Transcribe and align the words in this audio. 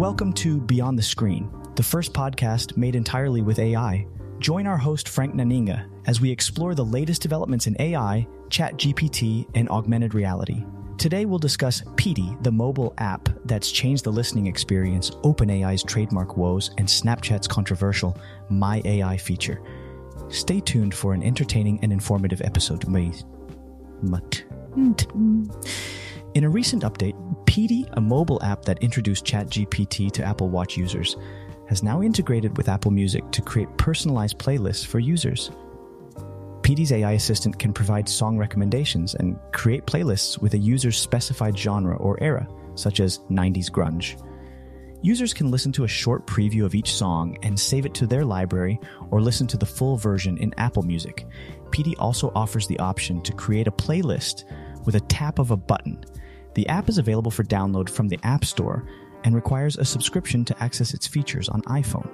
Welcome 0.00 0.32
to 0.32 0.60
Beyond 0.62 0.98
the 0.98 1.02
Screen, 1.02 1.52
the 1.74 1.82
first 1.82 2.14
podcast 2.14 2.74
made 2.74 2.96
entirely 2.96 3.42
with 3.42 3.58
AI. 3.58 4.06
Join 4.38 4.66
our 4.66 4.78
host 4.78 5.10
Frank 5.10 5.34
Naninga 5.34 5.86
as 6.06 6.22
we 6.22 6.30
explore 6.30 6.74
the 6.74 6.82
latest 6.82 7.20
developments 7.20 7.66
in 7.66 7.76
AI, 7.78 8.26
ChatGPT, 8.48 9.46
and 9.54 9.68
augmented 9.68 10.14
reality. 10.14 10.64
Today 10.96 11.26
we'll 11.26 11.38
discuss 11.38 11.82
Petey, 11.96 12.34
the 12.40 12.50
mobile 12.50 12.94
app 12.96 13.28
that's 13.44 13.70
changed 13.70 14.04
the 14.04 14.10
listening 14.10 14.46
experience, 14.46 15.10
OpenAI's 15.22 15.82
trademark 15.82 16.34
woes, 16.34 16.70
and 16.78 16.88
Snapchat's 16.88 17.46
controversial 17.46 18.16
My 18.48 18.80
AI 18.86 19.18
feature. 19.18 19.60
Stay 20.30 20.60
tuned 20.60 20.94
for 20.94 21.12
an 21.12 21.22
entertaining 21.22 21.78
and 21.82 21.92
informative 21.92 22.40
episode. 22.40 22.86
Mm-hmm. 22.86 24.30
In 26.32 26.44
a 26.44 26.48
recent 26.48 26.84
update, 26.84 27.29
Petey, 27.50 27.84
a 27.94 28.00
mobile 28.00 28.40
app 28.44 28.64
that 28.64 28.80
introduced 28.80 29.24
ChatGPT 29.24 30.12
to 30.12 30.22
Apple 30.22 30.48
Watch 30.48 30.76
users, 30.76 31.16
has 31.68 31.82
now 31.82 32.00
integrated 32.00 32.56
with 32.56 32.68
Apple 32.68 32.92
Music 32.92 33.28
to 33.32 33.42
create 33.42 33.76
personalized 33.76 34.38
playlists 34.38 34.86
for 34.86 35.00
users. 35.00 35.50
Petey's 36.62 36.92
AI 36.92 37.10
assistant 37.14 37.58
can 37.58 37.72
provide 37.72 38.08
song 38.08 38.38
recommendations 38.38 39.16
and 39.16 39.36
create 39.50 39.84
playlists 39.84 40.40
with 40.40 40.54
a 40.54 40.58
user's 40.58 40.96
specified 40.96 41.58
genre 41.58 41.96
or 41.96 42.22
era, 42.22 42.46
such 42.76 43.00
as 43.00 43.18
90s 43.32 43.68
grunge. 43.68 44.24
Users 45.02 45.34
can 45.34 45.50
listen 45.50 45.72
to 45.72 45.82
a 45.82 45.88
short 45.88 46.28
preview 46.28 46.64
of 46.64 46.76
each 46.76 46.94
song 46.94 47.36
and 47.42 47.58
save 47.58 47.84
it 47.84 47.94
to 47.94 48.06
their 48.06 48.24
library 48.24 48.78
or 49.10 49.20
listen 49.20 49.48
to 49.48 49.56
the 49.56 49.66
full 49.66 49.96
version 49.96 50.38
in 50.38 50.54
Apple 50.56 50.84
Music. 50.84 51.26
Petey 51.72 51.96
also 51.96 52.30
offers 52.36 52.68
the 52.68 52.78
option 52.78 53.20
to 53.22 53.32
create 53.32 53.66
a 53.66 53.72
playlist 53.72 54.44
with 54.86 54.94
a 54.94 55.00
tap 55.00 55.40
of 55.40 55.50
a 55.50 55.56
button 55.56 56.04
the 56.54 56.66
app 56.68 56.88
is 56.88 56.98
available 56.98 57.30
for 57.30 57.44
download 57.44 57.88
from 57.88 58.08
the 58.08 58.18
App 58.22 58.44
Store 58.44 58.84
and 59.24 59.34
requires 59.34 59.76
a 59.76 59.84
subscription 59.84 60.44
to 60.44 60.62
access 60.62 60.94
its 60.94 61.06
features 61.06 61.48
on 61.48 61.62
iPhone. 61.62 62.08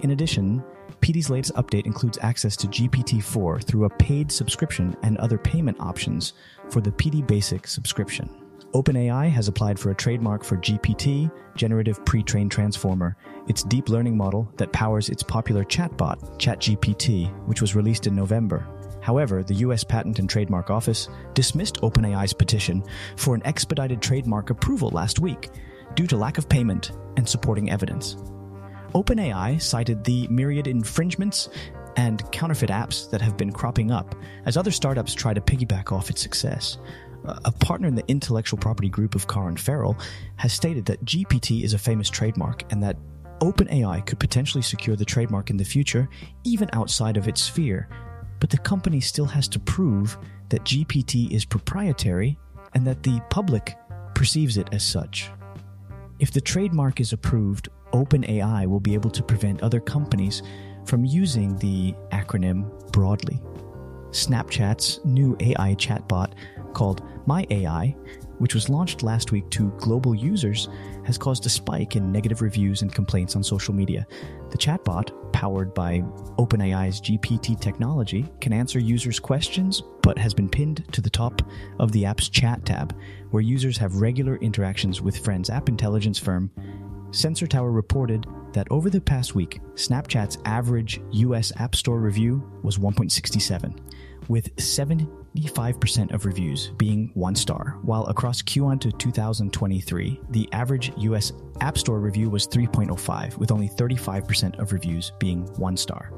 In 0.00 0.10
addition, 0.10 0.62
Petey's 1.00 1.30
latest 1.30 1.54
update 1.54 1.86
includes 1.86 2.18
access 2.20 2.56
to 2.56 2.66
GPT 2.66 3.22
4 3.22 3.60
through 3.60 3.84
a 3.84 3.90
paid 3.90 4.30
subscription 4.30 4.96
and 5.02 5.16
other 5.18 5.38
payment 5.38 5.78
options 5.80 6.34
for 6.68 6.80
the 6.80 6.92
Petey 6.92 7.22
Basic 7.22 7.66
subscription. 7.66 8.28
OpenAI 8.74 9.28
has 9.30 9.48
applied 9.48 9.78
for 9.78 9.90
a 9.90 9.94
trademark 9.94 10.44
for 10.44 10.56
GPT, 10.56 11.30
Generative 11.56 12.04
Pre 12.04 12.22
trained 12.22 12.52
Transformer, 12.52 13.16
its 13.48 13.64
deep 13.64 13.88
learning 13.88 14.16
model 14.16 14.52
that 14.58 14.72
powers 14.72 15.08
its 15.08 15.22
popular 15.22 15.64
chatbot, 15.64 16.38
ChatGPT, 16.38 17.32
which 17.46 17.60
was 17.60 17.74
released 17.74 18.06
in 18.06 18.14
November. 18.14 18.64
However, 19.00 19.42
the 19.42 19.54
US 19.54 19.84
Patent 19.84 20.18
and 20.18 20.28
Trademark 20.28 20.70
Office 20.70 21.08
dismissed 21.34 21.80
OpenAI's 21.80 22.32
petition 22.32 22.82
for 23.16 23.34
an 23.34 23.42
expedited 23.44 24.02
trademark 24.02 24.50
approval 24.50 24.90
last 24.90 25.18
week 25.18 25.50
due 25.94 26.06
to 26.06 26.16
lack 26.16 26.38
of 26.38 26.48
payment 26.48 26.92
and 27.16 27.28
supporting 27.28 27.70
evidence. 27.70 28.16
OpenAI 28.94 29.60
cited 29.60 30.04
the 30.04 30.26
myriad 30.28 30.66
infringements 30.66 31.48
and 31.96 32.30
counterfeit 32.32 32.70
apps 32.70 33.10
that 33.10 33.20
have 33.20 33.36
been 33.36 33.52
cropping 33.52 33.90
up 33.90 34.14
as 34.46 34.56
other 34.56 34.70
startups 34.70 35.14
try 35.14 35.34
to 35.34 35.40
piggyback 35.40 35.92
off 35.92 36.10
its 36.10 36.20
success. 36.20 36.78
A 37.24 37.52
partner 37.52 37.86
in 37.86 37.94
the 37.94 38.08
intellectual 38.08 38.58
property 38.58 38.88
group 38.88 39.14
of 39.14 39.26
and 39.28 39.60
Farrell 39.60 39.98
has 40.36 40.52
stated 40.52 40.86
that 40.86 41.04
GPT 41.04 41.62
is 41.62 41.74
a 41.74 41.78
famous 41.78 42.08
trademark 42.08 42.70
and 42.72 42.82
that 42.82 42.96
OpenAI 43.40 44.04
could 44.06 44.18
potentially 44.18 44.62
secure 44.62 44.96
the 44.96 45.04
trademark 45.04 45.50
in 45.50 45.56
the 45.56 45.64
future, 45.64 46.08
even 46.44 46.68
outside 46.72 47.16
of 47.16 47.28
its 47.28 47.42
sphere, 47.42 47.88
but 48.40 48.50
the 48.50 48.58
company 48.58 49.00
still 49.00 49.26
has 49.26 49.46
to 49.48 49.60
prove 49.60 50.18
that 50.48 50.64
GPT 50.64 51.30
is 51.30 51.44
proprietary 51.44 52.38
and 52.74 52.86
that 52.86 53.02
the 53.02 53.20
public 53.30 53.76
perceives 54.14 54.56
it 54.56 54.68
as 54.72 54.82
such. 54.82 55.30
If 56.18 56.32
the 56.32 56.40
trademark 56.40 57.00
is 57.00 57.12
approved, 57.12 57.68
OpenAI 57.92 58.66
will 58.66 58.80
be 58.80 58.94
able 58.94 59.10
to 59.10 59.22
prevent 59.22 59.62
other 59.62 59.80
companies 59.80 60.42
from 60.84 61.04
using 61.04 61.56
the 61.56 61.94
acronym 62.12 62.90
broadly. 62.92 63.40
Snapchat's 64.10 65.04
new 65.04 65.36
AI 65.40 65.74
chatbot 65.76 66.32
called 66.72 67.02
My 67.26 67.46
AI 67.50 67.94
which 68.40 68.54
was 68.54 68.70
launched 68.70 69.02
last 69.02 69.32
week 69.32 69.48
to 69.50 69.70
global 69.76 70.14
users, 70.14 70.70
has 71.04 71.18
caused 71.18 71.44
a 71.44 71.50
spike 71.50 71.94
in 71.94 72.10
negative 72.10 72.40
reviews 72.40 72.80
and 72.80 72.92
complaints 72.92 73.36
on 73.36 73.42
social 73.42 73.74
media. 73.74 74.06
The 74.50 74.56
chatbot, 74.56 75.12
powered 75.34 75.74
by 75.74 76.00
OpenAI's 76.38 77.02
GPT 77.02 77.60
technology, 77.60 78.26
can 78.40 78.54
answer 78.54 78.78
users' 78.78 79.20
questions, 79.20 79.82
but 80.02 80.16
has 80.16 80.32
been 80.32 80.48
pinned 80.48 80.90
to 80.92 81.02
the 81.02 81.10
top 81.10 81.42
of 81.78 81.92
the 81.92 82.06
app's 82.06 82.30
chat 82.30 82.64
tab, 82.64 82.96
where 83.30 83.42
users 83.42 83.76
have 83.76 83.96
regular 83.96 84.36
interactions 84.36 85.02
with 85.02 85.18
friends. 85.18 85.50
App 85.50 85.68
intelligence 85.68 86.18
firm 86.18 86.50
Sensor 87.12 87.46
Tower 87.46 87.72
reported 87.72 88.26
that 88.54 88.68
over 88.70 88.88
the 88.88 89.02
past 89.02 89.34
week, 89.34 89.60
Snapchat's 89.74 90.38
average 90.46 91.00
US 91.10 91.52
App 91.56 91.74
Store 91.74 92.00
review 92.00 92.42
was 92.62 92.78
1.67, 92.78 93.76
with 94.30 94.54
75% 94.54 96.14
of 96.14 96.24
reviews 96.24 96.70
being 96.76 97.10
one 97.14 97.34
star, 97.34 97.78
while 97.82 98.06
across 98.06 98.40
Q1 98.40 98.80
to 98.82 98.92
2023, 98.92 100.20
the 100.30 100.48
average 100.52 100.92
US 100.98 101.32
App 101.60 101.76
Store 101.76 101.98
review 101.98 102.30
was 102.30 102.46
3.05, 102.46 103.38
with 103.38 103.50
only 103.50 103.68
35% 103.68 104.56
of 104.60 104.72
reviews 104.72 105.10
being 105.18 105.46
one 105.56 105.76
star. 105.76 106.12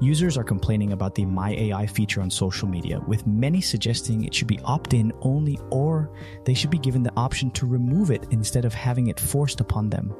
Users 0.00 0.36
are 0.36 0.42
complaining 0.42 0.90
about 0.90 1.14
the 1.14 1.24
My 1.24 1.50
AI 1.52 1.86
feature 1.86 2.20
on 2.20 2.30
social 2.30 2.66
media, 2.66 2.98
with 3.06 3.28
many 3.28 3.60
suggesting 3.60 4.24
it 4.24 4.34
should 4.34 4.48
be 4.48 4.58
opt 4.64 4.92
in 4.92 5.12
only 5.20 5.56
or 5.70 6.10
they 6.44 6.54
should 6.54 6.70
be 6.70 6.78
given 6.78 7.04
the 7.04 7.14
option 7.16 7.48
to 7.52 7.66
remove 7.66 8.10
it 8.10 8.26
instead 8.32 8.64
of 8.64 8.74
having 8.74 9.06
it 9.06 9.20
forced 9.20 9.60
upon 9.60 9.88
them. 9.88 10.12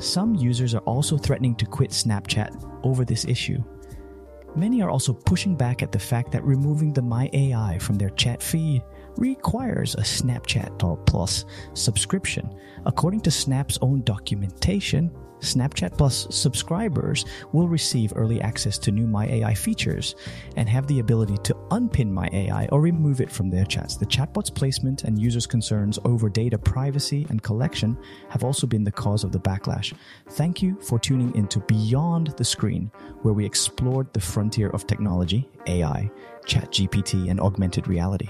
Some 0.00 0.34
users 0.34 0.74
are 0.74 0.80
also 0.80 1.16
threatening 1.16 1.54
to 1.54 1.64
quit 1.64 1.90
Snapchat 1.90 2.80
over 2.82 3.04
this 3.04 3.24
issue. 3.24 3.62
Many 4.56 4.80
are 4.80 4.88
also 4.88 5.12
pushing 5.12 5.54
back 5.54 5.82
at 5.82 5.92
the 5.92 5.98
fact 5.98 6.32
that 6.32 6.42
removing 6.42 6.94
the 6.94 7.02
My 7.02 7.28
AI 7.34 7.78
from 7.78 7.96
their 7.96 8.08
chat 8.10 8.42
feed 8.42 8.82
requires 9.16 9.94
a 9.94 10.00
Snapchat 10.00 11.04
Plus 11.06 11.44
subscription. 11.74 12.58
According 12.86 13.20
to 13.22 13.30
Snap's 13.30 13.78
own 13.82 14.02
documentation, 14.04 15.10
Snapchat 15.40 15.96
Plus 15.96 16.26
subscribers 16.30 17.24
will 17.52 17.68
receive 17.68 18.12
early 18.16 18.40
access 18.40 18.78
to 18.78 18.90
new 18.90 19.06
My 19.06 19.26
AI 19.26 19.54
features 19.54 20.14
and 20.56 20.68
have 20.68 20.86
the 20.86 21.00
ability 21.00 21.36
to 21.44 21.56
unpin 21.70 22.12
My 22.12 22.28
AI 22.32 22.66
or 22.72 22.80
remove 22.80 23.20
it 23.20 23.30
from 23.30 23.50
their 23.50 23.64
chats. 23.64 23.96
The 23.96 24.06
chatbot's 24.06 24.50
placement 24.50 25.04
and 25.04 25.20
users' 25.20 25.46
concerns 25.46 25.98
over 26.04 26.28
data 26.28 26.58
privacy 26.58 27.26
and 27.28 27.42
collection 27.42 27.98
have 28.30 28.44
also 28.44 28.66
been 28.66 28.84
the 28.84 28.92
cause 28.92 29.24
of 29.24 29.32
the 29.32 29.40
backlash. 29.40 29.92
Thank 30.30 30.62
you 30.62 30.78
for 30.80 30.98
tuning 30.98 31.34
into 31.34 31.60
Beyond 31.60 32.28
the 32.36 32.44
Screen, 32.44 32.90
where 33.22 33.34
we 33.34 33.44
explored 33.44 34.12
the 34.12 34.20
frontier 34.20 34.70
of 34.70 34.86
technology, 34.86 35.48
AI, 35.66 36.10
ChatGPT, 36.46 37.30
and 37.30 37.40
augmented 37.40 37.88
reality. 37.88 38.28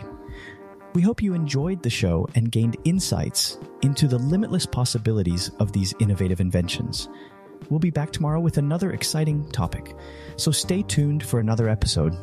We 0.96 1.02
hope 1.02 1.20
you 1.20 1.34
enjoyed 1.34 1.82
the 1.82 1.90
show 1.90 2.26
and 2.36 2.50
gained 2.50 2.78
insights 2.84 3.58
into 3.82 4.08
the 4.08 4.16
limitless 4.16 4.64
possibilities 4.64 5.50
of 5.60 5.70
these 5.70 5.92
innovative 5.98 6.40
inventions. 6.40 7.10
We'll 7.68 7.80
be 7.80 7.90
back 7.90 8.12
tomorrow 8.12 8.40
with 8.40 8.56
another 8.56 8.92
exciting 8.92 9.46
topic, 9.50 9.94
so 10.36 10.50
stay 10.50 10.80
tuned 10.80 11.22
for 11.22 11.38
another 11.38 11.68
episode. 11.68 12.16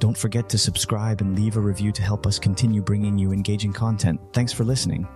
Don't 0.00 0.18
forget 0.18 0.48
to 0.48 0.58
subscribe 0.58 1.20
and 1.20 1.38
leave 1.38 1.56
a 1.56 1.60
review 1.60 1.92
to 1.92 2.02
help 2.02 2.26
us 2.26 2.40
continue 2.40 2.82
bringing 2.82 3.18
you 3.18 3.30
engaging 3.30 3.72
content. 3.72 4.20
Thanks 4.32 4.52
for 4.52 4.64
listening. 4.64 5.06